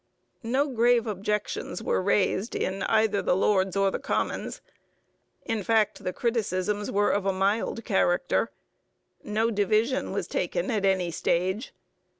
[0.41, 4.59] No grave objections were raised in either the Lords or the Commons.
[5.45, 8.49] In fact, the criticisms were of a mild character.
[9.23, 11.71] No division was taken at any stage.